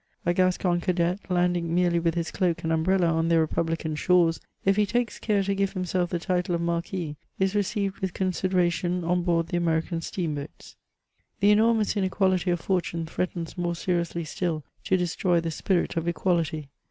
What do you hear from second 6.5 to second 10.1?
of marguis, is received with con sideration on board the American